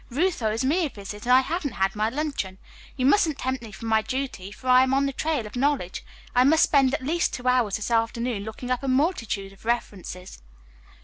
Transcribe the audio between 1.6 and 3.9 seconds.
had my luncheon. You mustn't tempt me from